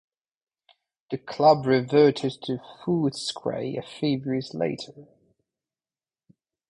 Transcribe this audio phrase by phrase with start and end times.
[1.11, 5.05] The club reverted to Footscray a few years later.